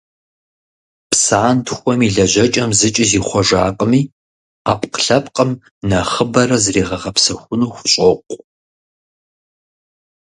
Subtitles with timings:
[1.09, 4.01] Псантхуэм и лэжьэкӀэм зыкӀи зихъуэжакъыми,
[4.65, 5.51] Ӏэпкълъэпкъым
[5.89, 8.41] нэхъыбэрэ зригъэгъэпсэхуну хущӀокъу.